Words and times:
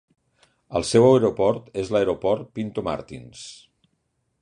El 0.79 0.85
seu 0.91 1.05
aeroport 1.09 1.69
és 1.83 1.93
l'Aeroport 1.97 2.51
Pinto 2.59 2.89
Martins. 2.91 3.49